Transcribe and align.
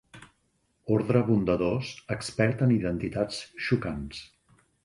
Ordre 0.95 1.21
bondadós, 1.27 1.91
expert 2.17 2.65
en 2.69 2.75
identitats 2.79 3.41
xocants. 3.67 4.27